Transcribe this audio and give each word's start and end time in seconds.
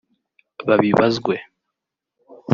babibazwe 0.67 1.33